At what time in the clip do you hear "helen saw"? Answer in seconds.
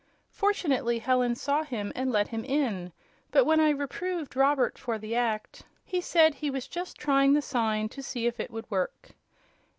0.97-1.61